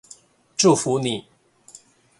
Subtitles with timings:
[0.57, 1.25] 祝福你